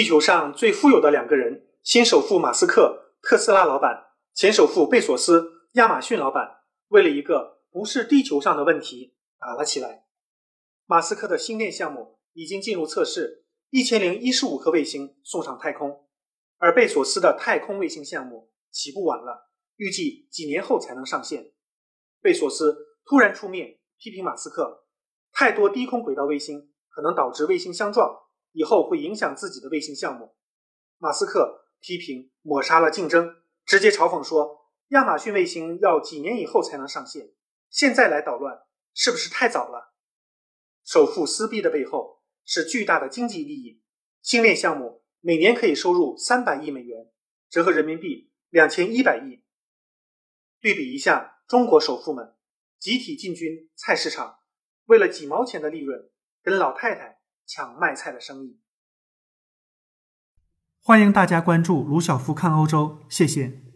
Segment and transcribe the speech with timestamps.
[0.00, 10.06] 地球上最富有的两个人，新首富马斯克，特斯拉老板，前首富贝索斯，亚马逊老板，为了一个不是地球上的问题打了起来。
[10.86, 16.08] 马斯克的星链项目已经进入测试，一千零一十五颗卫星送上太空，
[16.56, 21.52] 而贝索斯的太空卫星项目起步晚了，预计几年后才能上线。
[22.22, 22.74] 贝索斯
[23.04, 24.86] 突然出面批评马斯克，
[25.30, 28.29] 太多低空轨道卫星可能导致卫星相撞。
[28.52, 30.34] 以后会影响自己的卫星项目。
[30.98, 37.32] 马斯克批评抹杀了竞争，直接嘲讽说：“亚马逊卫星要几年以后才能上线，
[37.70, 39.94] 现在来捣乱是不是太早了？”
[40.84, 43.80] 首富撕逼的背后是巨大的经济利益。
[44.22, 47.10] 星链项目每年可以收入三百亿美元，
[47.48, 49.42] 折合人民币两千一百亿。
[50.60, 52.34] 对比一下，中国首富们
[52.78, 54.40] 集体进军菜市场，
[54.86, 56.10] 为了几毛钱的利润，
[56.42, 57.19] 跟老太太。
[57.52, 58.60] 抢卖菜的生意。
[60.80, 63.69] 欢迎大家关注卢晓夫看欧洲，谢谢。